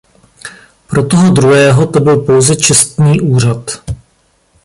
[0.87, 3.83] Pro toho druhého to byl pouze čestný úřad.